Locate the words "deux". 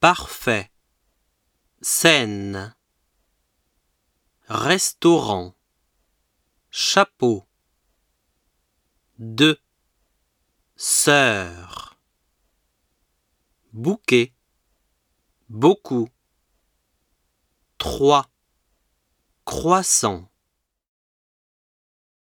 9.18-9.58